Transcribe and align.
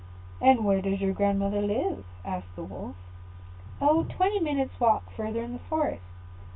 "And 0.41 0.65
where 0.65 0.81
does 0.81 0.99
your 0.99 1.13
grandmother 1.13 1.61
live?" 1.61 2.03
asked 2.25 2.55
the 2.55 2.63
Wolf. 2.63 2.95
"Oh, 3.79 4.03
quite 4.05 4.09
twenty 4.15 4.39
minutes 4.39 4.79
walk 4.79 5.11
further 5.11 5.43
in 5.43 5.53
the 5.53 5.59
forest. 5.59 6.01